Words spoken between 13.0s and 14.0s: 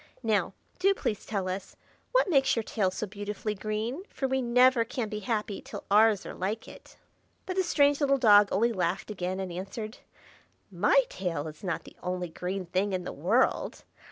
the world.